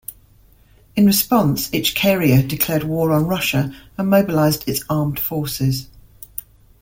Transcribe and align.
In 0.95 1.05
response 1.05 1.69
Ichkeria 1.75 2.41
declared 2.41 2.83
war 2.85 3.11
on 3.11 3.27
Russia 3.27 3.71
and 3.99 4.09
mobilised 4.09 4.67
its 4.67 4.83
armed 4.89 5.19
forces. 5.19 5.89